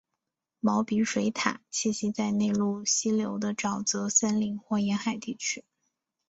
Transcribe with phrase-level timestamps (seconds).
[0.59, 5.63] 毛鼻水獭栖息在内陆溪流的沼泽森林或沿海地区。